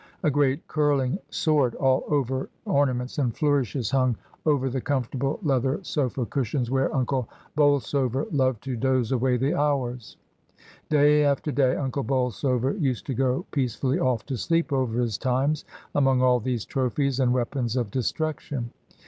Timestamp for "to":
8.63-8.75, 13.05-13.13, 14.25-14.37